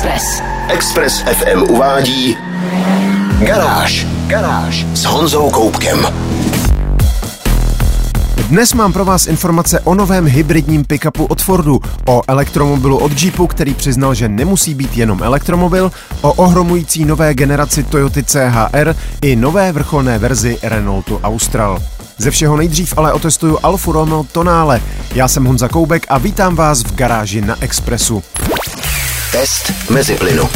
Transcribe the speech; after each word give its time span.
Express. 0.00 0.42
Express 0.68 1.20
FM 1.20 1.62
uvádí 1.62 2.36
Garáž. 3.38 4.06
Garáž 4.26 4.86
s 4.94 5.04
Honzou 5.04 5.50
Koupkem. 5.50 6.06
Dnes 8.48 8.74
mám 8.74 8.92
pro 8.92 9.04
vás 9.04 9.26
informace 9.26 9.80
o 9.80 9.94
novém 9.94 10.26
hybridním 10.26 10.84
pickupu 10.84 11.24
od 11.24 11.42
Fordu, 11.42 11.80
o 12.06 12.22
elektromobilu 12.28 12.98
od 12.98 13.22
Jeepu, 13.22 13.46
který 13.46 13.74
přiznal, 13.74 14.14
že 14.14 14.28
nemusí 14.28 14.74
být 14.74 14.96
jenom 14.96 15.22
elektromobil, 15.22 15.92
o 16.20 16.32
ohromující 16.32 17.04
nové 17.04 17.34
generaci 17.34 17.82
Toyota 17.82 18.20
CHR 18.22 18.94
i 19.22 19.36
nové 19.36 19.72
vrcholné 19.72 20.18
verzi 20.18 20.58
Renaultu 20.62 21.20
Austral. 21.22 21.78
Ze 22.18 22.30
všeho 22.30 22.56
nejdřív 22.56 22.94
ale 22.96 23.12
otestuju 23.12 23.58
Alfa 23.62 23.92
Romeo 23.92 24.24
Tonale. 24.32 24.80
Já 25.14 25.28
jsem 25.28 25.44
Honza 25.44 25.68
Koubek 25.68 26.06
a 26.08 26.18
vítám 26.18 26.56
vás 26.56 26.82
v 26.82 26.94
garáži 26.94 27.40
na 27.40 27.56
Expressu. 27.60 28.22
Test 29.32 29.72
mezi 29.90 30.14
plynu. 30.14 30.48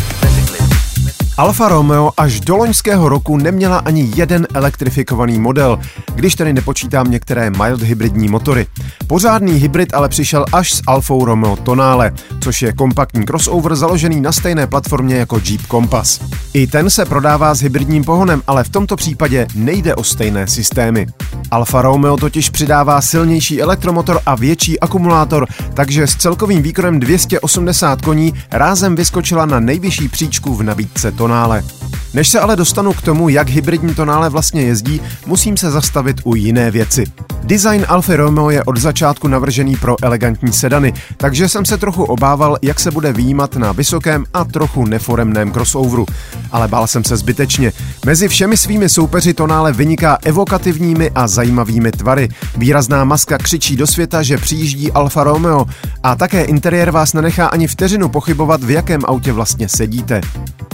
Alfa 1.37 1.69
Romeo 1.69 2.13
až 2.17 2.41
do 2.41 2.57
loňského 2.57 3.09
roku 3.09 3.37
neměla 3.37 3.79
ani 3.79 4.13
jeden 4.17 4.47
elektrifikovaný 4.55 5.39
model, 5.39 5.79
když 6.15 6.35
tedy 6.35 6.53
nepočítám 6.53 7.11
některé 7.11 7.51
mild 7.51 7.83
hybridní 7.83 8.29
motory. 8.29 8.67
Pořádný 9.07 9.53
hybrid 9.53 9.95
ale 9.95 10.09
přišel 10.09 10.45
až 10.53 10.73
s 10.73 10.83
Alfou 10.87 11.25
Romeo 11.25 11.57
Tonale, 11.57 12.13
což 12.41 12.63
je 12.63 12.73
kompaktní 12.73 13.25
crossover 13.25 13.77
založený 13.77 14.21
na 14.21 14.33
stejné 14.33 14.67
platformě 14.67 15.17
jako 15.17 15.41
Jeep 15.45 15.67
Compass. 15.71 16.21
I 16.53 16.67
ten 16.67 16.91
se 16.91 17.05
prodává 17.05 17.55
s 17.55 17.61
hybridním 17.61 18.05
pohonem, 18.05 18.43
ale 18.47 18.65
v 18.65 18.69
tomto 18.69 18.97
případě 18.97 19.47
nejde 19.55 19.95
o 19.95 20.05
stejné 20.05 20.47
systémy. 20.47 21.07
Alfa 21.51 21.83
Romeo 21.83 22.17
totiž 22.17 22.51
přidává 22.51 23.01
silnější 23.01 23.63
elektromotor 23.63 24.21
a 24.27 24.35
větší 24.35 24.81
akumulátor, 24.81 25.47
takže 25.75 26.07
s 26.07 26.17
celkovým 26.17 26.63
výkonem 26.63 27.01
280 27.01 28.03
koní 28.03 28.35
rázem 28.51 28.97
vyskočila 28.97 29.47
na 29.47 29.61
nejvyšší 29.61 30.09
příčku 30.09 30.55
v 30.55 30.63
nabídce 30.63 31.13
Tonále. 31.25 31.65
Než 32.15 32.29
se 32.29 32.41
ale 32.41 32.57
dostanu 32.57 32.93
k 32.93 33.03
tomu, 33.03 33.29
jak 33.29 33.49
hybridní 33.49 33.95
Tonále 33.95 34.31
vlastně 34.31 34.63
jezdí, 34.63 35.01
musím 35.27 35.57
se 35.57 35.71
zastavit 35.71 36.21
u 36.25 36.35
jiné 36.35 36.71
věci. 36.71 37.05
Design 37.45 37.85
Alfa 37.89 38.17
Romeo 38.17 38.51
je 38.51 38.65
od 38.65 38.77
začátku 38.77 39.29
navržený 39.29 39.77
pro 39.77 39.97
elegantní 40.03 40.53
sedany, 40.53 40.93
takže 41.17 41.49
jsem 41.49 41.65
se 41.65 41.79
trochu 41.79 42.05
obával, 42.05 42.57
jak 42.63 42.81
se 42.81 42.91
bude 42.91 43.13
výjímat 43.13 43.57
na 43.57 43.73
vysokém 43.73 44.25
a 44.35 44.45
trochu 44.45 44.85
neforemném 44.87 45.53
crossoveru. 45.53 46.07
Ale 46.53 46.69
bál 46.69 46.87
jsem 46.87 47.05
se 47.05 47.17
zbytečně. 47.17 47.73
Mezi 48.07 48.29
všemi 48.29 48.57
svými 48.57 48.89
soupeři 48.89 49.35
Tonále 49.35 49.73
vyniká 49.73 50.19
evokativními 50.23 51.11
a 51.15 51.29
zajímavými 51.29 51.93
tvary. 51.93 52.29
Výrazná 52.57 53.05
maska 53.05 53.39
křičí 53.39 53.77
do 53.77 53.87
světa, 53.87 54.23
že 54.23 54.39
přijíždí 54.39 54.93
Alfa 54.93 55.25
Romeo 55.25 55.67
a 56.03 56.17
také 56.17 56.45
interiér 56.45 56.91
vás 56.91 57.13
nenechá 57.13 57.47
ani 57.47 57.67
vteřinu 57.67 58.09
pochybovat, 58.09 58.63
v 58.63 58.71
jakém 58.71 59.01
autě 59.05 59.33
vlastně 59.33 59.69
sedíte. 59.69 60.21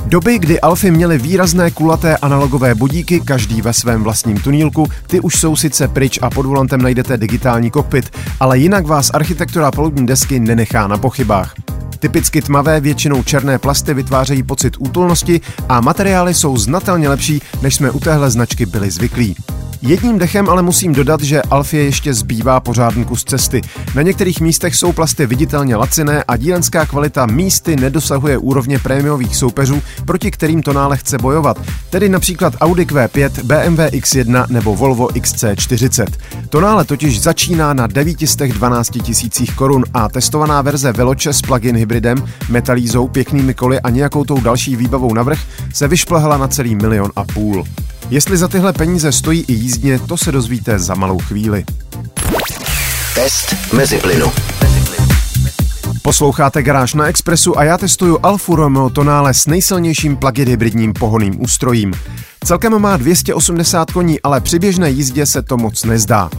Doby, 0.07 0.39
kdy 0.39 0.61
Alfy 0.61 0.91
měly 0.91 1.19
výrazné 1.19 1.71
kulaté 1.71 2.17
analogové 2.17 2.75
budíky, 2.75 3.21
každý 3.21 3.63
ve 3.63 3.73
svém 3.73 4.03
vlastním 4.03 4.37
tunílku, 4.37 4.87
ty 5.07 5.21
už 5.21 5.41
jsou 5.41 5.57
sice 5.57 5.89
pryč 5.89 6.19
a 6.23 6.31
pod 6.31 6.47
volantem 6.61 6.83
najdete 6.83 7.17
digitální 7.17 7.71
kokpit, 7.71 8.17
ale 8.41 8.59
jinak 8.59 8.87
vás 8.87 9.11
architektura 9.15 9.71
palubní 9.71 10.07
desky 10.07 10.41
nenechá 10.41 10.87
na 10.87 10.99
pochybách. 10.99 11.55
Typicky 11.99 12.43
tmavé, 12.43 12.81
většinou 12.81 13.23
černé 13.23 13.59
plasty 13.59 13.95
vytvářejí 13.95 14.43
pocit 14.43 14.77
útulnosti 14.79 15.41
a 15.69 15.81
materiály 15.81 16.35
jsou 16.35 16.57
znatelně 16.57 17.09
lepší, 17.09 17.43
než 17.63 17.75
jsme 17.75 17.91
u 17.91 18.01
téhle 18.01 18.31
značky 18.31 18.67
byli 18.67 18.91
zvyklí. 18.91 19.37
Jedním 19.83 20.19
dechem 20.19 20.49
ale 20.49 20.63
musím 20.63 20.93
dodat, 20.93 21.21
že 21.21 21.43
Alfie 21.43 21.85
ještě 21.85 22.15
zbývá 22.15 22.61
pořádný 22.61 23.05
kus 23.05 23.25
cesty. 23.25 23.61
Na 23.95 24.03
některých 24.03 24.41
místech 24.41 24.77
jsou 24.77 24.93
plasty 24.93 25.27
viditelně 25.27 25.77
laciné 25.77 26.25
a 26.29 26.37
dílenská 26.37 26.87
kvalita 26.87 27.27
místy 27.27 27.77
nedosahuje 27.77 28.39
úrovně 28.39 28.79
prémiových 28.79 29.37
soupeřů, 29.37 29.83
proti 30.05 30.31
kterým 30.31 30.63
Tonále 30.63 30.97
chce 30.97 31.19
bojovat, 31.19 31.61
tedy 31.91 32.09
například 32.09 32.55
Audi 32.61 32.85
Q5, 32.85 33.43
BMW 33.43 33.81
X1 33.81 34.47
nebo 34.49 34.77
Volvo 34.77 35.07
XC40. 35.07 36.07
Tonále 36.49 36.85
totiž 36.85 37.21
začíná 37.21 37.73
na 37.73 37.87
912 37.87 38.91
tisících 39.03 39.55
korun 39.55 39.85
a 39.95 40.09
testovaná 40.09 40.63
verze 40.63 40.93
Veloce 40.93 41.33
s 41.33 41.43
plug-in 41.43 41.77
hybridem, 41.77 42.29
metalízou, 42.49 43.09
pěknými 43.09 43.55
koly 43.55 43.81
a 43.81 43.91
nějakou 43.91 44.25
tou 44.25 44.41
další 44.41 44.77
výbavou 44.77 45.15
navrh 45.15 45.41
se 45.75 45.89
vyšplhla 45.89 46.37
na 46.37 46.49
celý 46.49 46.75
milion 46.75 47.11
a 47.17 47.25
půl. 47.25 47.65
Jestli 48.11 48.37
za 48.37 48.49
tyhle 48.49 48.73
peníze 48.73 49.13
stojí 49.13 49.45
i 49.49 49.53
jízdně, 49.53 49.99
to 49.99 50.17
se 50.17 50.33
dozvíte 50.33 50.79
za 50.79 50.95
malou 50.95 51.19
chvíli. 51.19 51.65
Test 53.15 53.55
mezi 53.73 53.99
plynu. 53.99 54.33
Posloucháte 56.03 56.63
Garáž 56.63 56.95
na 56.95 57.07
Expressu 57.07 57.59
a 57.59 57.65
já 57.65 57.79
testuju 57.79 58.19
Alfa 58.23 58.57
Romeo 58.57 58.91
Tonale 58.91 59.35
s 59.35 59.47
nejsilnějším 59.47 60.17
plug-in 60.17 60.49
hybridním 60.49 60.93
pohoným 60.93 61.43
ústrojím. 61.43 61.95
Celkem 62.45 62.79
má 62.79 62.97
280 62.97 63.91
koní, 63.91 64.21
ale 64.21 64.41
při 64.41 64.59
běžné 64.59 64.91
jízdě 64.91 65.27
se 65.27 65.43
to 65.43 65.57
moc 65.57 65.85
nezdá. 65.85 66.31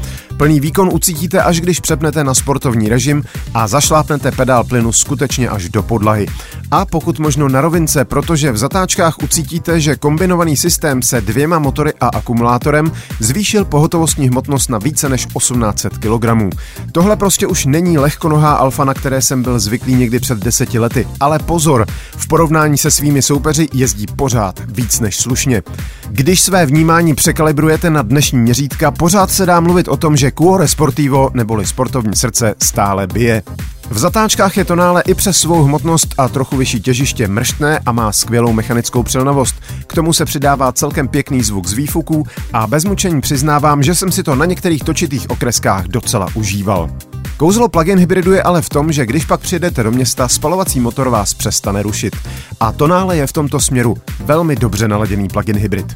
Plný 0.41 0.59
výkon 0.59 0.89
ucítíte, 0.93 1.41
až 1.41 1.61
když 1.61 1.79
přepnete 1.79 2.23
na 2.23 2.33
sportovní 2.33 2.89
režim 2.89 3.23
a 3.53 3.67
zašlápnete 3.67 4.31
pedál 4.31 4.63
plynu 4.63 4.91
skutečně 4.91 5.49
až 5.49 5.69
do 5.69 5.83
podlahy. 5.83 6.25
A 6.71 6.85
pokud 6.85 7.19
možno 7.19 7.49
na 7.49 7.61
rovince, 7.61 8.05
protože 8.05 8.51
v 8.51 8.57
zatáčkách 8.57 9.15
ucítíte, 9.23 9.79
že 9.79 9.95
kombinovaný 9.95 10.57
systém 10.57 11.01
se 11.01 11.21
dvěma 11.21 11.59
motory 11.59 11.93
a 11.99 12.07
akumulátorem 12.07 12.91
zvýšil 13.19 13.65
pohotovostní 13.65 14.29
hmotnost 14.29 14.69
na 14.69 14.77
více 14.77 15.09
než 15.09 15.25
1800 15.25 15.97
kg. 15.97 16.55
Tohle 16.91 17.15
prostě 17.15 17.47
už 17.47 17.65
není 17.65 17.97
lehkonohá 17.97 18.53
alfa, 18.53 18.85
na 18.85 18.93
které 18.93 19.21
jsem 19.21 19.43
byl 19.43 19.59
zvyklý 19.59 19.95
někdy 19.95 20.19
před 20.19 20.37
deseti 20.37 20.79
lety. 20.79 21.07
Ale 21.19 21.39
pozor, 21.39 21.85
v 22.17 22.27
porovnání 22.27 22.77
se 22.77 22.91
svými 22.91 23.21
soupeři 23.21 23.67
jezdí 23.73 24.05
pořád 24.15 24.59
víc 24.65 24.99
než 24.99 25.17
slušně. 25.17 25.63
Když 26.09 26.41
své 26.41 26.65
vnímání 26.65 27.15
překalibrujete 27.15 27.89
na 27.89 28.01
dnešní 28.01 28.39
měřítka, 28.39 28.91
pořád 28.91 29.31
se 29.31 29.45
dá 29.45 29.59
mluvit 29.59 29.87
o 29.87 29.97
tom, 29.97 30.17
že 30.17 30.30
Cuore 30.37 30.67
Sportivo 30.67 31.29
neboli 31.33 31.65
sportovní 31.65 32.15
srdce 32.15 32.55
stále 32.59 33.07
bije. 33.07 33.43
V 33.89 33.97
zatáčkách 33.97 34.57
je 34.57 34.65
tonále 34.65 35.03
i 35.07 35.13
přes 35.13 35.37
svou 35.37 35.63
hmotnost 35.63 36.15
a 36.17 36.27
trochu 36.27 36.57
vyšší 36.57 36.81
těžiště 36.81 37.27
mrštné 37.27 37.79
a 37.85 37.91
má 37.91 38.11
skvělou 38.11 38.53
mechanickou 38.53 39.03
přilnavost. 39.03 39.55
K 39.87 39.93
tomu 39.93 40.13
se 40.13 40.25
přidává 40.25 40.71
celkem 40.71 41.07
pěkný 41.07 41.43
zvuk 41.43 41.67
z 41.67 41.73
výfuků 41.73 42.27
a 42.53 42.67
bez 42.67 42.85
mučení 42.85 43.21
přiznávám, 43.21 43.83
že 43.83 43.95
jsem 43.95 44.11
si 44.11 44.23
to 44.23 44.35
na 44.35 44.45
některých 44.45 44.83
točitých 44.83 45.29
okreskách 45.29 45.87
docela 45.87 46.27
užíval. 46.33 46.89
Kouzlo 47.37 47.69
plug-in 47.69 47.99
hybridu 47.99 48.33
je 48.33 48.43
ale 48.43 48.61
v 48.61 48.69
tom, 48.69 48.91
že 48.91 49.05
když 49.05 49.25
pak 49.25 49.39
přijedete 49.39 49.83
do 49.83 49.91
města, 49.91 50.27
spalovací 50.27 50.79
motor 50.79 51.09
vás 51.09 51.33
přestane 51.33 51.83
rušit. 51.83 52.15
A 52.59 52.71
Tonále 52.71 53.17
je 53.17 53.27
v 53.27 53.33
tomto 53.33 53.59
směru 53.59 53.97
velmi 54.25 54.55
dobře 54.55 54.87
naladěný 54.87 55.27
plug-in 55.27 55.57
hybrid. 55.57 55.95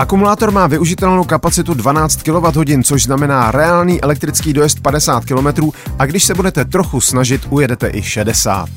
Akumulátor 0.00 0.50
má 0.50 0.66
využitelnou 0.66 1.24
kapacitu 1.24 1.74
12 1.74 2.22
kWh, 2.22 2.82
což 2.84 3.02
znamená 3.02 3.50
reálný 3.50 4.02
elektrický 4.02 4.52
dojezd 4.52 4.80
50 4.80 5.24
km 5.24 5.70
a 5.98 6.06
když 6.06 6.24
se 6.24 6.34
budete 6.34 6.64
trochu 6.64 7.00
snažit, 7.00 7.46
ujedete 7.50 7.90
i 7.92 8.02
60. 8.02 8.68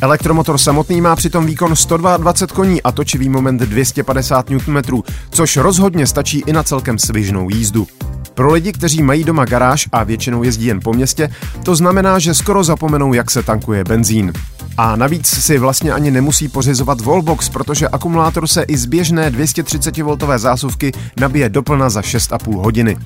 Elektromotor 0.00 0.58
samotný 0.58 1.00
má 1.00 1.16
přitom 1.16 1.46
výkon 1.46 1.76
122 1.76 2.46
koní 2.54 2.82
a 2.82 2.92
točivý 2.92 3.28
moment 3.28 3.58
250 3.58 4.50
Nm, 4.50 5.02
což 5.30 5.56
rozhodně 5.56 6.06
stačí 6.06 6.42
i 6.46 6.52
na 6.52 6.62
celkem 6.62 6.98
svižnou 6.98 7.50
jízdu. 7.50 7.86
Pro 8.34 8.52
lidi, 8.52 8.72
kteří 8.72 9.02
mají 9.02 9.24
doma 9.24 9.44
garáž 9.44 9.88
a 9.92 10.04
většinou 10.04 10.42
jezdí 10.42 10.66
jen 10.66 10.80
po 10.80 10.92
městě, 10.92 11.30
to 11.62 11.76
znamená, 11.76 12.18
že 12.18 12.34
skoro 12.34 12.64
zapomenou, 12.64 13.12
jak 13.12 13.30
se 13.30 13.42
tankuje 13.42 13.84
benzín. 13.84 14.32
A 14.78 14.96
navíc 14.96 15.26
si 15.26 15.58
vlastně 15.58 15.92
ani 15.92 16.10
nemusí 16.10 16.48
pořizovat 16.48 17.00
wallbox, 17.00 17.48
protože 17.48 17.88
akumulátor 17.88 18.46
se 18.46 18.62
i 18.62 18.76
z 18.76 18.86
běžné 18.86 19.30
230V 19.30 20.38
zásuvky 20.38 20.92
nabije 21.20 21.48
doplna 21.48 21.90
za 21.90 22.00
6,5 22.00 22.62
hodiny. 22.62 22.96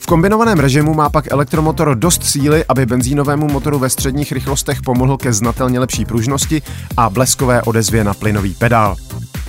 V 0.00 0.06
kombinovaném 0.06 0.58
režimu 0.58 0.94
má 0.94 1.08
pak 1.08 1.32
elektromotor 1.32 1.94
dost 1.94 2.24
síly, 2.24 2.64
aby 2.68 2.86
benzínovému 2.86 3.48
motoru 3.48 3.78
ve 3.78 3.90
středních 3.90 4.32
rychlostech 4.32 4.82
pomohl 4.82 5.16
ke 5.16 5.32
znatelně 5.32 5.80
lepší 5.80 6.04
pružnosti 6.04 6.62
a 6.96 7.10
bleskové 7.10 7.62
odezvě 7.62 8.04
na 8.04 8.14
plynový 8.14 8.54
pedál. 8.54 8.96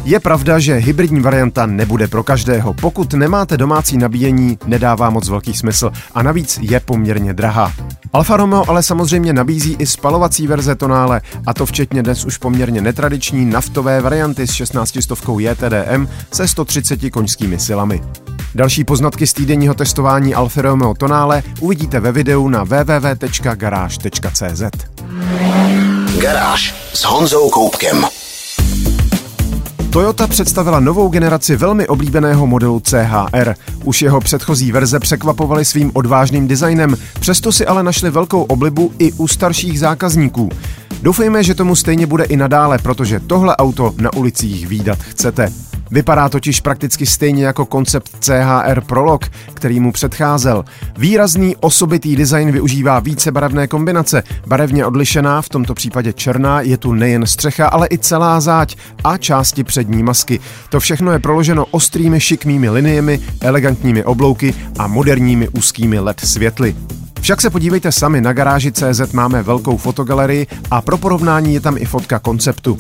Je 0.04 0.20
pravda, 0.20 0.60
že 0.60 0.76
hybridní 0.76 1.22
varianta 1.22 1.66
nebude 1.66 2.08
pro 2.08 2.24
každého. 2.24 2.74
Pokud 2.74 3.14
nemáte 3.14 3.58
domácí 3.58 3.98
nabíjení, 3.98 4.58
nedává 4.66 5.10
moc 5.10 5.30
velký 5.30 5.54
smysl 5.54 5.92
a 6.14 6.24
navíc 6.24 6.60
je 6.62 6.80
poměrně 6.80 7.34
drahá. 7.34 7.74
Alfa 8.14 8.38
Romeo 8.38 8.70
ale 8.70 8.84
samozřejmě 8.84 9.34
nabízí 9.34 9.76
i 9.80 9.86
spalovací 9.86 10.48
verze 10.48 10.76
Tonále, 10.76 11.22
a 11.46 11.54
to 11.54 11.66
včetně 11.66 12.04
dnes 12.04 12.26
už 12.26 12.38
poměrně 12.38 12.82
netradiční 12.82 13.46
naftové 13.46 14.02
varianty 14.02 14.48
s 14.48 14.52
16 14.52 14.98
stovkou 15.02 15.40
JTDM 15.40 16.08
se 16.32 16.48
130 16.48 17.10
koňskými 17.10 17.60
silami. 17.60 18.02
Další 18.56 18.84
poznatky 18.84 19.28
z 19.28 19.34
týdenního 19.34 19.74
testování 19.74 20.36
Alfa 20.36 20.62
Romeo 20.62 20.94
Tonále 20.94 21.44
uvidíte 21.60 22.00
ve 22.00 22.12
videu 22.12 22.50
na 22.50 22.64
www.garage.cz. 22.64 24.64
Garáž 26.22 26.76
s 26.94 27.04
Honzou 27.04 27.50
Koupkem. 27.50 28.06
Toyota 29.92 30.28
představila 30.28 30.80
novou 30.80 31.10
generaci 31.10 31.56
velmi 31.56 31.88
oblíbeného 31.88 32.48
modelu 32.48 32.80
CHR. 32.80 33.54
Už 33.84 34.02
jeho 34.02 34.20
předchozí 34.20 34.72
verze 34.72 35.00
překvapovaly 35.00 35.66
svým 35.66 35.92
odvážným 35.94 36.48
designem, 36.48 36.98
přesto 37.20 37.52
si 37.52 37.66
ale 37.66 37.84
našli 37.84 38.10
velkou 38.10 38.42
oblibu 38.44 38.92
i 39.00 39.12
u 39.12 39.28
starších 39.28 39.80
zákazníků. 39.80 40.50
Doufejme, 41.02 41.44
že 41.44 41.56
tomu 41.56 41.76
stejně 41.76 42.08
bude 42.08 42.24
i 42.24 42.38
nadále, 42.38 42.78
protože 42.78 43.20
tohle 43.20 43.58
auto 43.58 43.94
na 43.98 44.14
ulicích 44.14 44.68
výdat 44.68 45.00
chcete. 45.00 45.71
Vypadá 45.92 46.30
totiž 46.30 46.62
prakticky 46.62 47.06
stejně 47.06 47.46
jako 47.46 47.66
koncept 47.66 48.10
CHR 48.20 48.82
Prolog, 48.82 49.26
který 49.54 49.80
mu 49.80 49.92
předcházel. 49.92 50.66
Výrazný 50.98 51.56
osobitý 51.56 52.16
design 52.16 52.52
využívá 52.52 53.00
více 53.00 53.32
barevné 53.32 53.68
kombinace. 53.68 54.24
Barevně 54.48 54.86
odlišená, 54.86 55.42
v 55.42 55.50
tomto 55.50 55.74
případě 55.74 56.14
černá, 56.14 56.62
je 56.62 56.78
tu 56.78 56.94
nejen 56.94 57.26
střecha, 57.26 57.68
ale 57.68 57.88
i 57.92 57.98
celá 57.98 58.42
záď 58.42 58.76
a 59.04 59.18
části 59.18 59.64
přední 59.64 60.04
masky. 60.04 60.40
To 60.70 60.80
všechno 60.80 61.12
je 61.12 61.20
proloženo 61.20 61.66
ostrými 61.66 62.20
šikmými 62.20 62.70
liniemi, 62.70 63.20
elegantními 63.42 64.04
oblouky 64.04 64.54
a 64.80 64.88
moderními 64.88 65.50
úzkými 65.50 66.00
LED 66.00 66.20
světly. 66.20 66.76
Však 67.22 67.42
se 67.42 67.50
podívejte 67.50 67.92
sami, 67.92 68.22
na 68.22 68.34
garáži 68.34 68.72
CZ 68.72 69.14
máme 69.14 69.44
velkou 69.44 69.78
fotogalerii 69.78 70.48
a 70.72 70.82
pro 70.82 70.98
porovnání 70.98 71.54
je 71.54 71.62
tam 71.62 71.78
i 71.78 71.86
fotka 71.86 72.20
konceptu. 72.20 72.78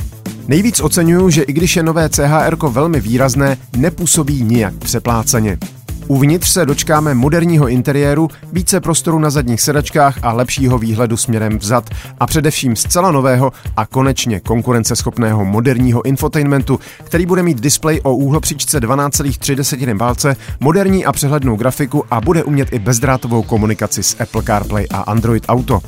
Nejvíc 0.47 0.79
oceňuju, 0.79 1.29
že 1.29 1.41
i 1.41 1.53
když 1.53 1.75
je 1.75 1.83
nové 1.83 2.09
CHR 2.09 2.55
velmi 2.69 3.01
výrazné, 3.01 3.57
nepůsobí 3.77 4.43
nijak 4.43 4.73
přepláceně. 4.73 5.57
Uvnitř 6.11 6.49
se 6.49 6.65
dočkáme 6.65 7.13
moderního 7.13 7.67
interiéru, 7.67 8.27
více 8.51 8.79
prostoru 8.79 9.19
na 9.19 9.29
zadních 9.29 9.61
sedačkách 9.61 10.17
a 10.23 10.33
lepšího 10.33 10.77
výhledu 10.77 11.17
směrem 11.17 11.57
vzad 11.57 11.89
a 12.19 12.27
především 12.27 12.75
zcela 12.75 13.11
nového 13.11 13.51
a 13.77 13.85
konečně 13.85 14.39
konkurenceschopného 14.39 15.45
moderního 15.45 16.05
infotainmentu, 16.05 16.79
který 17.03 17.25
bude 17.25 17.43
mít 17.43 17.61
displej 17.61 17.99
o 18.03 18.15
úhlopříčce 18.15 18.79
12,3 18.79 19.97
palce, 19.97 20.35
moderní 20.59 21.05
a 21.05 21.11
přehlednou 21.11 21.55
grafiku 21.55 22.03
a 22.11 22.21
bude 22.21 22.43
umět 22.43 22.73
i 22.73 22.79
bezdrátovou 22.79 23.43
komunikaci 23.43 24.03
s 24.03 24.21
Apple 24.21 24.43
CarPlay 24.43 24.87
a 24.91 25.01
Android 25.01 25.45
Auto. 25.47 25.81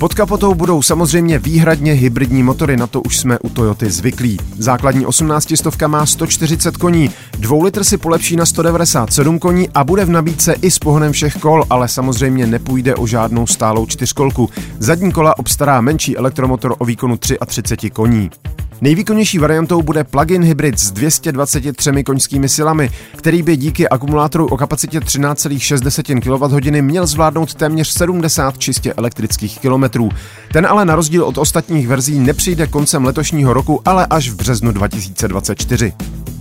Pod 0.00 0.14
kapotou 0.14 0.54
budou 0.54 0.82
samozřejmě 0.82 1.38
výhradně 1.38 1.92
hybridní 1.92 2.42
motory, 2.42 2.76
na 2.76 2.86
to 2.86 3.00
už 3.00 3.18
jsme 3.18 3.38
u 3.38 3.48
Toyoty 3.48 3.90
zvyklí. 3.90 4.38
Základní 4.58 5.06
18 5.06 5.52
stovka 5.56 5.88
má 5.88 6.06
140 6.06 6.76
koní, 6.76 7.10
2 7.38 7.64
litr 7.64 7.84
si 7.84 7.98
polepší 7.98 8.36
na 8.36 8.46
197 8.46 9.38
koní 9.38 9.68
a 9.74 9.84
bude 9.84 10.04
v 10.04 10.10
nabídce 10.10 10.54
i 10.62 10.70
s 10.70 10.78
pohonem 10.78 11.12
všech 11.12 11.36
kol, 11.36 11.64
ale 11.70 11.88
samozřejmě 11.88 12.46
nepůjde 12.46 12.94
o 12.94 13.06
žádnou 13.06 13.46
stálou 13.46 13.86
čtyřkolku. 13.86 14.50
Zadní 14.78 15.12
kola 15.12 15.38
obstará 15.38 15.80
menší 15.80 16.16
elektromotor 16.16 16.74
o 16.78 16.84
výkonu 16.84 17.16
33 17.16 17.90
koní. 17.90 18.30
Nejvýkonnější 18.82 19.38
variantou 19.38 19.82
bude 19.82 20.04
plug-in 20.04 20.42
hybrid 20.42 20.78
s 20.78 20.90
223 20.90 22.04
koňskými 22.04 22.48
silami, 22.48 22.90
který 23.16 23.42
by 23.42 23.56
díky 23.56 23.88
akumulátoru 23.88 24.46
o 24.46 24.56
kapacitě 24.56 25.00
13,6 25.00 26.20
kWh 26.20 26.82
měl 26.82 27.06
zvládnout 27.06 27.54
téměř 27.54 27.88
70 27.88 28.58
čistě 28.58 28.94
elektrických 28.94 29.58
kilometrů. 29.58 30.08
Ten 30.52 30.66
ale 30.66 30.84
na 30.84 30.94
rozdíl 30.94 31.24
od 31.24 31.38
ostatních 31.38 31.88
verzí 31.88 32.18
nepřijde 32.18 32.66
koncem 32.66 33.04
letošního 33.04 33.52
roku, 33.52 33.82
ale 33.84 34.06
až 34.06 34.30
v 34.30 34.36
březnu 34.36 34.72
2024. 34.72 35.92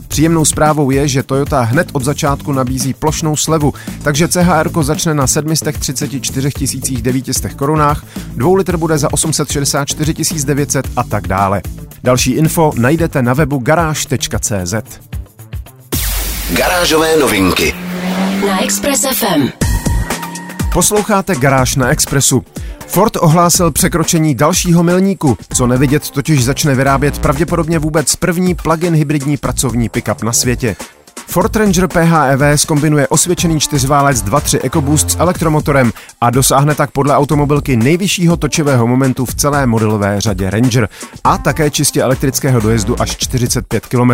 Příjemnou 0.07 0.45
zprávou 0.45 0.91
je, 0.91 1.07
že 1.07 1.23
Toyota 1.23 1.61
hned 1.61 1.87
od 1.93 2.03
začátku 2.03 2.51
nabízí 2.51 2.93
plošnou 2.93 3.35
slevu, 3.35 3.73
takže 4.03 4.27
CHR 4.27 4.69
začne 4.81 5.13
na 5.13 5.27
734 5.27 7.01
900 7.01 7.53
korunách, 7.53 8.05
2 8.35 8.57
litr 8.57 8.77
bude 8.77 8.97
za 8.97 9.13
864 9.13 10.45
900 10.45 10.87
a 10.95 11.03
tak 11.03 11.27
dále. 11.27 11.61
Další 12.03 12.31
info 12.31 12.71
najdete 12.75 13.21
na 13.21 13.33
webu 13.33 13.57
garáž.cz. 13.57 14.73
Garážové 16.53 17.17
novinky 17.17 17.75
na 18.47 18.63
Express 18.63 19.05
FM. 19.13 19.49
Posloucháte 20.73 21.35
Garáž 21.35 21.75
na 21.75 21.89
Expressu. 21.89 22.43
Ford 22.87 23.15
ohlásil 23.15 23.71
překročení 23.71 24.35
dalšího 24.35 24.83
milníku, 24.83 25.37
co 25.53 25.67
nevidět 25.67 26.09
totiž 26.09 26.43
začne 26.43 26.75
vyrábět 26.75 27.19
pravděpodobně 27.19 27.79
vůbec 27.79 28.15
první 28.15 28.55
plug-in 28.55 28.93
hybridní 28.93 29.37
pracovní 29.37 29.89
pickup 29.89 30.23
na 30.23 30.33
světě. 30.33 30.75
Ford 31.29 31.55
Ranger 31.55 31.87
PHEV 31.87 32.61
skombinuje 32.61 33.07
osvědčený 33.07 33.59
čtyřválec 33.59 34.23
2.3 34.23 34.59
EcoBoost 34.63 35.11
s 35.11 35.17
elektromotorem 35.19 35.91
a 36.21 36.29
dosáhne 36.29 36.75
tak 36.75 36.91
podle 36.91 37.15
automobilky 37.15 37.77
nejvyššího 37.77 38.37
točivého 38.37 38.87
momentu 38.87 39.25
v 39.25 39.35
celé 39.35 39.65
modelové 39.65 40.21
řadě 40.21 40.49
Ranger 40.49 40.89
a 41.23 41.37
také 41.37 41.71
čistě 41.71 42.01
elektrického 42.01 42.59
dojezdu 42.59 43.01
až 43.01 43.17
45 43.17 43.85
km. 43.85 44.11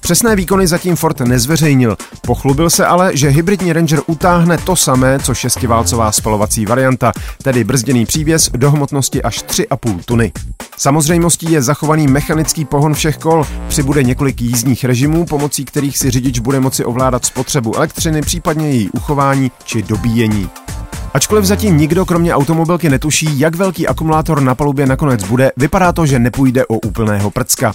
Přesné 0.00 0.36
výkony 0.36 0.66
zatím 0.66 0.96
Ford 0.96 1.20
nezveřejnil. 1.20 1.96
Pochlubil 2.26 2.70
se 2.70 2.86
ale, 2.86 3.16
že 3.16 3.28
hybridní 3.28 3.72
Ranger 3.72 4.00
utáhne 4.06 4.58
to 4.58 4.76
samé, 4.76 5.18
co 5.18 5.34
šestiválcová 5.34 6.12
spalovací 6.12 6.66
varianta, 6.66 7.12
tedy 7.42 7.64
brzděný 7.64 8.06
přívěs 8.06 8.50
do 8.56 8.70
hmotnosti 8.70 9.22
až 9.22 9.44
3,5 9.44 10.00
tuny. 10.04 10.32
Samozřejmostí 10.76 11.52
je 11.52 11.62
zachovaný 11.62 12.06
mechanický 12.06 12.64
pohon 12.64 12.94
všech 12.94 13.18
kol, 13.18 13.46
přibude 13.68 14.02
několik 14.02 14.40
jízdních 14.40 14.84
režimů, 14.84 15.26
pomocí 15.26 15.64
kterých 15.64 15.98
si 15.98 16.10
řidič 16.10 16.38
bude 16.38 16.60
moci 16.60 16.84
ovládat 16.84 17.24
spotřebu 17.24 17.76
elektřiny, 17.76 18.20
případně 18.20 18.70
její 18.70 18.90
uchování 18.90 19.50
či 19.64 19.82
dobíjení. 19.82 20.50
Ačkoliv 21.14 21.44
zatím 21.44 21.76
nikdo 21.76 22.06
kromě 22.06 22.34
automobilky 22.34 22.90
netuší, 22.90 23.40
jak 23.40 23.56
velký 23.56 23.88
akumulátor 23.88 24.40
na 24.40 24.54
palubě 24.54 24.86
nakonec 24.86 25.24
bude, 25.24 25.52
vypadá 25.56 25.92
to, 25.92 26.06
že 26.06 26.18
nepůjde 26.18 26.66
o 26.66 26.78
úplného 26.78 27.30
prcka. 27.30 27.74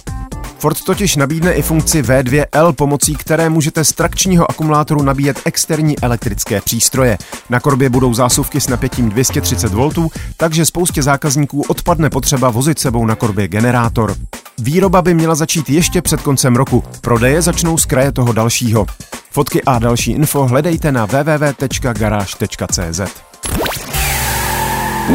Ford 0.64 0.84
totiž 0.84 1.16
nabídne 1.16 1.52
i 1.52 1.62
funkci 1.62 2.02
V2L, 2.02 2.72
pomocí 2.72 3.14
které 3.14 3.48
můžete 3.48 3.84
z 3.84 3.92
trakčního 3.92 4.50
akumulátoru 4.50 5.02
nabíjet 5.02 5.40
externí 5.44 5.98
elektrické 5.98 6.60
přístroje. 6.60 7.18
Na 7.50 7.60
korbě 7.60 7.88
budou 7.88 8.14
zásuvky 8.14 8.60
s 8.60 8.68
napětím 8.68 9.08
230 9.08 9.72
V, 9.72 10.08
takže 10.36 10.66
spoustě 10.66 11.02
zákazníků 11.02 11.62
odpadne 11.68 12.10
potřeba 12.10 12.50
vozit 12.50 12.78
sebou 12.78 13.06
na 13.06 13.14
korbě 13.14 13.48
generátor. 13.48 14.14
Výroba 14.58 15.02
by 15.02 15.14
měla 15.14 15.34
začít 15.34 15.70
ještě 15.70 16.02
před 16.02 16.22
koncem 16.22 16.56
roku. 16.56 16.84
Prodeje 17.00 17.42
začnou 17.42 17.78
z 17.78 17.84
kraje 17.84 18.12
toho 18.12 18.32
dalšího. 18.32 18.86
Fotky 19.30 19.62
a 19.62 19.78
další 19.78 20.12
info 20.12 20.46
hledejte 20.46 20.92
na 20.92 21.04
www.garage.cz. 21.06 23.00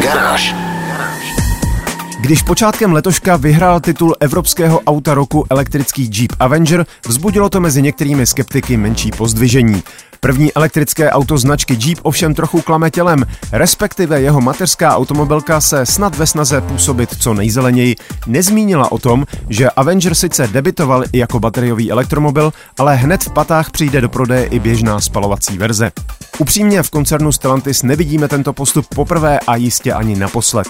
Garáž. 0.02 0.69
Když 2.20 2.42
počátkem 2.42 2.92
letoška 2.92 3.36
vyhrál 3.36 3.80
titul 3.80 4.16
evropského 4.20 4.80
auta 4.80 5.14
roku 5.14 5.46
elektrický 5.50 6.10
Jeep 6.14 6.32
Avenger, 6.40 6.86
vzbudilo 7.06 7.50
to 7.50 7.60
mezi 7.60 7.82
některými 7.82 8.26
skeptiky 8.26 8.76
menší 8.76 9.10
pozdvižení. 9.10 9.82
První 10.20 10.52
elektrické 10.52 11.10
auto 11.10 11.38
značky 11.38 11.78
Jeep 11.80 11.98
ovšem 12.02 12.34
trochu 12.34 12.60
klame 12.60 12.90
tělem, 12.90 13.26
respektive 13.52 14.20
jeho 14.20 14.40
mateřská 14.40 14.96
automobilka 14.96 15.60
se 15.60 15.86
snad 15.86 16.16
ve 16.16 16.26
snaze 16.26 16.60
působit 16.60 17.16
co 17.22 17.34
nejzeleněji 17.34 17.96
nezmínila 18.26 18.92
o 18.92 18.98
tom, 18.98 19.26
že 19.48 19.70
Avenger 19.70 20.14
sice 20.14 20.48
debitoval 20.48 21.04
i 21.12 21.18
jako 21.18 21.40
bateriový 21.40 21.92
elektromobil, 21.92 22.52
ale 22.78 22.96
hned 22.96 23.22
v 23.22 23.32
patách 23.32 23.70
přijde 23.70 24.00
do 24.00 24.08
prodeje 24.08 24.44
i 24.44 24.58
běžná 24.58 25.00
spalovací 25.00 25.58
verze. 25.58 25.92
Upřímně 26.38 26.82
v 26.82 26.90
koncernu 26.90 27.32
Stellantis 27.32 27.82
nevidíme 27.82 28.28
tento 28.28 28.52
postup 28.52 28.86
poprvé 28.94 29.40
a 29.46 29.56
jistě 29.56 29.92
ani 29.92 30.16
naposled. 30.16 30.68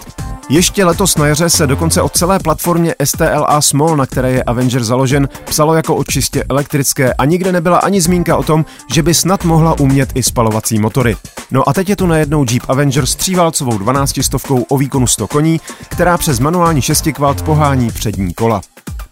Ještě 0.48 0.84
letos 0.84 1.16
na 1.16 1.26
jaře 1.26 1.50
se 1.50 1.66
dokonce 1.66 2.02
o 2.02 2.08
celé 2.08 2.38
platformě 2.38 2.94
STLA 3.04 3.60
Small, 3.60 3.96
na 3.96 4.06
které 4.06 4.30
je 4.30 4.42
Avenger 4.42 4.84
založen, 4.84 5.28
psalo 5.44 5.74
jako 5.74 5.96
o 5.96 6.04
čistě 6.04 6.44
elektrické 6.48 7.14
a 7.14 7.24
nikde 7.24 7.52
nebyla 7.52 7.78
ani 7.78 8.00
zmínka 8.00 8.36
o 8.36 8.42
tom, 8.42 8.64
že 8.92 9.02
by 9.02 9.14
snad 9.14 9.39
mohla 9.44 9.80
umět 9.80 10.12
i 10.14 10.22
spalovací 10.22 10.78
motory. 10.78 11.16
No 11.50 11.68
a 11.68 11.72
teď 11.72 11.88
je 11.88 11.96
tu 11.96 12.06
najednou 12.06 12.44
Jeep 12.50 12.62
Avenger 12.68 13.06
s 13.06 13.16
tříválcovou 13.16 13.78
12 13.78 14.22
stovkou 14.22 14.62
o 14.62 14.78
výkonu 14.78 15.06
100 15.06 15.28
koní, 15.28 15.60
která 15.88 16.18
přes 16.18 16.40
manuální 16.40 16.82
šestikvalt 16.82 17.42
pohání 17.42 17.90
přední 17.90 18.34
kola. 18.34 18.60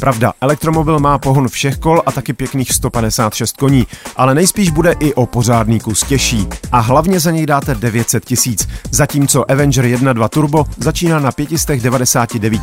Pravda, 0.00 0.32
elektromobil 0.40 0.98
má 0.98 1.18
pohon 1.18 1.48
všech 1.48 1.76
kol 1.76 2.02
a 2.06 2.12
taky 2.12 2.32
pěkných 2.32 2.72
156 2.72 3.56
koní, 3.56 3.86
ale 4.16 4.34
nejspíš 4.34 4.70
bude 4.70 4.92
i 4.92 5.14
o 5.14 5.26
pořádný 5.26 5.80
kus 5.80 6.02
těžší. 6.02 6.48
A 6.72 6.78
hlavně 6.78 7.20
za 7.20 7.30
něj 7.30 7.46
dáte 7.46 7.74
900 7.74 8.24
tisíc, 8.24 8.68
zatímco 8.90 9.50
Avenger 9.50 9.84
1.2 9.84 10.28
Turbo 10.28 10.64
začíná 10.76 11.18
na 11.18 11.32
599 11.32 12.62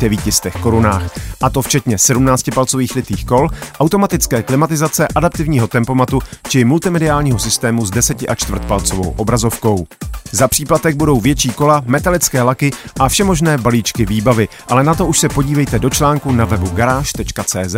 900 0.00 0.54
korunách. 0.54 1.02
A 1.42 1.50
to 1.50 1.62
včetně 1.62 1.96
17-palcových 1.96 2.94
litých 2.94 3.24
kol, 3.24 3.48
automatické 3.80 4.42
klimatizace, 4.42 5.08
adaptivního 5.14 5.66
tempomatu 5.66 6.18
či 6.48 6.64
multimediálního 6.64 7.38
systému 7.38 7.86
s 7.86 7.90
10 7.90 8.24
a 8.28 8.34
čtvrtpalcovou 8.34 9.14
obrazovkou. 9.16 9.86
Za 10.32 10.48
příplatek 10.48 10.96
budou 10.96 11.20
větší 11.20 11.48
kola, 11.48 11.82
metalické 11.86 12.42
laky 12.42 12.70
a 13.00 13.08
všemožné 13.08 13.58
balíčky 13.58 14.06
výbavy, 14.06 14.48
ale 14.68 14.84
na 14.84 14.94
to 14.94 15.06
už 15.06 15.18
se 15.18 15.28
podívejte 15.28 15.78
do 15.78 15.90
článku 15.90 16.32
na 16.32 16.44
webu 16.56 16.70
garáž.cz. 16.74 17.76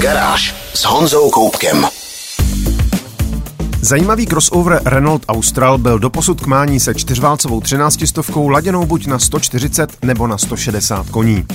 Garáž 0.00 0.54
s 0.74 0.84
Honzou 0.84 1.30
Koupkem. 1.30 1.86
Zajímavý 3.80 4.26
crossover 4.26 4.80
Renault 4.84 5.24
Austral 5.28 5.78
byl 5.78 5.98
doposud 5.98 6.40
k 6.40 6.46
mání 6.46 6.80
se 6.80 6.94
čtyřválcovou 6.94 7.60
13 7.60 8.06
stovkou 8.06 8.48
laděnou 8.48 8.86
buď 8.86 9.06
na 9.06 9.18
140 9.18 9.96
nebo 10.04 10.26
na 10.26 10.38
160 10.38 11.10
koní. 11.10 11.46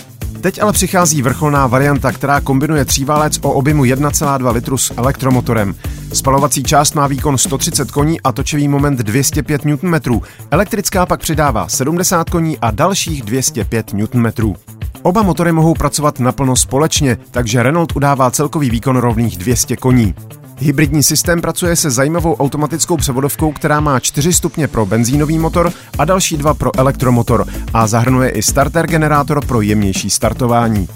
Teď 0.41 0.61
ale 0.61 0.73
přichází 0.73 1.21
vrcholná 1.21 1.67
varianta, 1.67 2.11
která 2.11 2.41
kombinuje 2.41 2.85
tříválec 2.85 3.39
o 3.41 3.51
objemu 3.51 3.83
1,2 3.83 4.53
litru 4.53 4.77
s 4.77 4.93
elektromotorem. 4.97 5.75
Spalovací 6.13 6.63
část 6.63 6.95
má 6.95 7.07
výkon 7.07 7.37
130 7.37 7.91
koní 7.91 8.21
a 8.21 8.31
točivý 8.31 8.67
moment 8.67 8.97
205 8.97 9.65
Nm. 9.65 10.21
Elektrická 10.51 11.05
pak 11.05 11.19
přidává 11.19 11.67
70 11.67 12.29
koní 12.29 12.57
a 12.57 12.71
dalších 12.71 13.21
205 13.21 13.93
Nm. 13.93 14.55
Oba 15.03 15.21
motory 15.21 15.51
mohou 15.51 15.73
pracovat 15.73 16.19
naplno 16.19 16.55
společně, 16.55 17.17
takže 17.31 17.63
Renault 17.63 17.95
udává 17.95 18.31
celkový 18.31 18.69
výkon 18.69 18.97
rovných 18.97 19.37
200 19.37 19.77
koní. 19.77 20.13
Hybridní 20.57 21.03
systém 21.03 21.41
pracuje 21.41 21.75
se 21.75 21.89
zajímavou 21.89 22.35
automatickou 22.35 22.97
převodovkou, 22.97 23.51
která 23.51 23.79
má 23.79 23.99
4 23.99 24.33
stupně 24.33 24.67
pro 24.67 24.85
benzínový 24.85 25.39
motor 25.39 25.71
a 25.97 26.05
další 26.05 26.37
dva 26.37 26.53
pro 26.53 26.79
elektromotor 26.79 27.47
a 27.73 27.87
zahrnuje 27.87 28.29
i 28.29 28.41
starter 28.41 28.87
generátor 28.87 29.45
pro 29.45 29.61
jemnější 29.61 30.09
startování. 30.09 30.87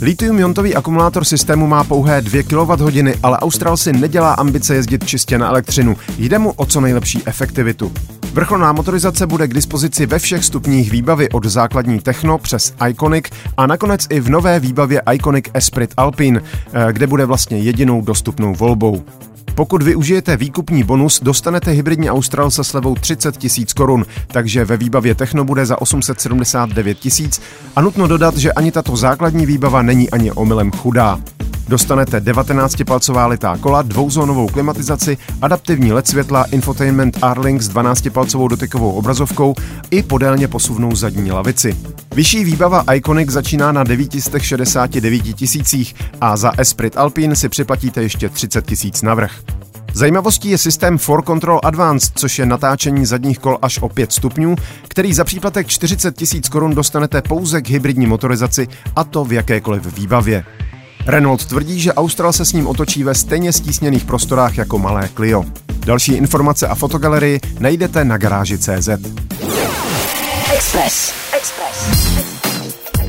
Litium-iontový 0.00 0.76
akumulátor 0.76 1.24
systému 1.24 1.66
má 1.66 1.84
pouhé 1.84 2.20
2 2.20 2.42
kWh, 2.42 3.18
ale 3.22 3.38
Austral 3.38 3.76
si 3.76 3.92
nedělá 3.92 4.32
ambice 4.32 4.74
jezdit 4.74 5.06
čistě 5.06 5.38
na 5.38 5.48
elektřinu. 5.48 5.96
Jde 6.18 6.38
mu 6.38 6.52
o 6.56 6.66
co 6.66 6.80
nejlepší 6.80 7.22
efektivitu. 7.26 7.92
Vrcholná 8.32 8.72
motorizace 8.72 9.26
bude 9.26 9.48
k 9.48 9.54
dispozici 9.54 10.06
ve 10.06 10.18
všech 10.18 10.44
stupních 10.44 10.90
výbavy 10.90 11.28
od 11.28 11.44
základní 11.44 12.00
Techno 12.00 12.38
přes 12.38 12.74
Iconic 12.88 13.24
a 13.56 13.66
nakonec 13.66 14.06
i 14.10 14.20
v 14.20 14.30
nové 14.30 14.60
výbavě 14.60 15.02
Iconic 15.12 15.44
Esprit 15.54 15.94
Alpine, 15.96 16.40
eh, 16.72 16.92
kde 16.92 17.06
bude 17.06 17.26
vlastně 17.26 17.58
jedinou 17.58 18.02
dostupnou 18.02 18.54
volbou. 18.54 19.02
Pokud 19.54 19.82
využijete 19.82 20.36
výkupní 20.36 20.82
bonus, 20.82 21.20
dostanete 21.22 21.70
hybridní 21.70 22.10
Austral 22.10 22.50
se 22.50 22.64
slevou 22.64 22.94
30 22.94 23.36
tisíc 23.36 23.72
korun, 23.72 24.06
takže 24.26 24.64
ve 24.64 24.76
výbavě 24.76 25.14
Techno 25.14 25.44
bude 25.44 25.66
za 25.66 25.80
879 25.80 26.98
tisíc 26.98 27.40
a 27.76 27.80
nutno 27.80 28.06
dodat, 28.06 28.36
že 28.36 28.52
ani 28.52 28.72
tato 28.72 28.96
základní 28.96 29.46
výbava 29.46 29.82
není 29.82 30.10
ani 30.10 30.32
omylem 30.32 30.70
chudá. 30.70 31.20
Dostanete 31.68 32.20
19-palcová 32.20 33.26
litá 33.26 33.56
kola, 33.56 33.82
dvouzónovou 33.82 34.48
klimatizaci, 34.48 35.18
adaptivní 35.42 35.92
LED 35.92 36.08
světla, 36.08 36.44
infotainment 36.44 37.18
R-Link 37.22 37.62
s 37.62 37.70
12-palcovou 37.70 38.48
dotykovou 38.48 38.92
obrazovkou 38.92 39.54
i 39.90 40.02
podélně 40.02 40.48
posuvnou 40.48 40.96
zadní 40.96 41.32
lavici. 41.32 41.76
Vyšší 42.14 42.44
výbava 42.44 42.84
Iconic 42.94 43.30
začíná 43.30 43.72
na 43.72 43.84
969 43.84 45.20
tisících 45.22 45.94
a 46.20 46.36
za 46.36 46.52
Esprit 46.58 46.96
Alpine 46.96 47.36
si 47.36 47.48
připlatíte 47.48 48.02
ještě 48.02 48.28
30 48.28 48.66
tisíc 48.66 49.02
navrh. 49.02 49.32
Zajímavostí 49.94 50.50
je 50.50 50.58
systém 50.58 50.98
For 50.98 51.24
Control 51.24 51.60
Advanced, 51.64 52.12
což 52.18 52.38
je 52.38 52.46
natáčení 52.46 53.06
zadních 53.06 53.38
kol 53.38 53.58
až 53.62 53.78
o 53.78 53.88
5 53.88 54.12
stupňů, 54.12 54.56
který 54.88 55.14
za 55.14 55.24
příplatek 55.24 55.66
40 55.66 56.16
tisíc 56.16 56.48
korun 56.48 56.74
dostanete 56.74 57.22
pouze 57.22 57.62
k 57.62 57.68
hybridní 57.68 58.06
motorizaci 58.06 58.68
a 58.96 59.04
to 59.04 59.24
v 59.24 59.32
jakékoliv 59.32 59.96
výbavě. 59.96 60.44
Renault 61.06 61.44
tvrdí, 61.44 61.80
že 61.80 61.92
Austral 61.92 62.32
se 62.32 62.44
s 62.44 62.52
ním 62.52 62.66
otočí 62.66 63.04
ve 63.04 63.14
stejně 63.14 63.52
stísněných 63.52 64.04
prostorách 64.04 64.58
jako 64.58 64.78
malé 64.78 65.08
Clio. 65.16 65.44
Další 65.86 66.12
informace 66.12 66.68
a 66.68 66.74
fotogalerii 66.74 67.40
najdete 67.58 68.04
na 68.04 68.18
garáži 68.18 68.58
CZ. 68.58 68.88
Express. 70.54 71.12
Express. 71.36 72.22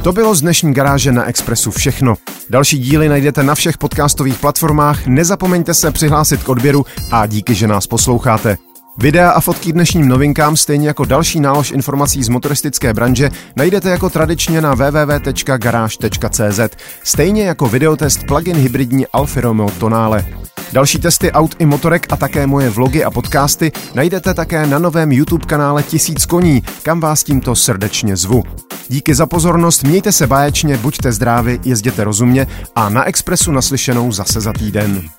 To 0.03 0.11
bylo 0.11 0.35
z 0.35 0.41
dnešní 0.41 0.73
garáže 0.73 1.11
na 1.11 1.25
Expressu 1.25 1.71
všechno. 1.71 2.15
Další 2.49 2.79
díly 2.79 3.09
najdete 3.09 3.43
na 3.43 3.55
všech 3.55 3.77
podcastových 3.77 4.39
platformách, 4.39 5.07
nezapomeňte 5.07 5.73
se 5.73 5.91
přihlásit 5.91 6.43
k 6.43 6.49
odběru 6.49 6.85
a 7.11 7.25
díky, 7.25 7.55
že 7.55 7.67
nás 7.67 7.87
posloucháte. 7.87 8.57
Videa 8.97 9.29
a 9.29 9.39
fotky 9.39 9.73
dnešním 9.73 10.07
novinkám, 10.07 10.57
stejně 10.57 10.87
jako 10.87 11.05
další 11.05 11.39
nálož 11.39 11.71
informací 11.71 12.23
z 12.23 12.29
motoristické 12.29 12.93
branže, 12.93 13.29
najdete 13.55 13.89
jako 13.89 14.09
tradičně 14.09 14.61
na 14.61 14.73
www.garage.cz, 14.73 16.59
stejně 17.03 17.43
jako 17.43 17.67
videotest 17.67 18.23
plug-in 18.27 18.55
hybridní 18.55 19.07
Alfa 19.07 19.41
Romeo 19.41 19.69
Tonale. 19.69 20.25
Další 20.73 20.99
testy 20.99 21.31
aut 21.31 21.55
i 21.59 21.65
motorek 21.65 22.13
a 22.13 22.17
také 22.17 22.47
moje 22.47 22.69
vlogy 22.69 23.03
a 23.03 23.11
podcasty 23.11 23.71
najdete 23.95 24.33
také 24.33 24.67
na 24.67 24.79
novém 24.79 25.11
YouTube 25.11 25.45
kanále 25.45 25.83
Tisíc 25.83 26.25
koní, 26.25 26.63
kam 26.83 26.99
vás 26.99 27.23
tímto 27.23 27.55
srdečně 27.55 28.17
zvu. 28.17 28.43
Díky 28.87 29.15
za 29.15 29.25
pozornost, 29.25 29.83
mějte 29.83 30.11
se 30.11 30.27
báječně, 30.27 30.77
buďte 30.77 31.11
zdraví, 31.11 31.59
jezděte 31.63 32.03
rozumně 32.03 32.47
a 32.75 32.89
na 32.89 33.03
Expressu 33.03 33.51
naslyšenou 33.51 34.11
zase 34.11 34.41
za 34.41 34.53
týden. 34.53 35.09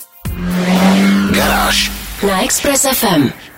Garáž 1.34 1.92
na 2.26 2.44
Express 2.44 2.86
FM. 2.92 3.53